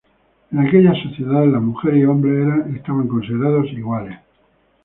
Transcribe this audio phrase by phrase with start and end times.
[0.51, 2.47] En aquellas sociedades las mujeres y hombres
[2.83, 4.17] eran considerados iguales.